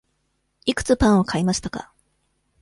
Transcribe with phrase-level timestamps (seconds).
[0.65, 1.93] いくつパンを買いましたか。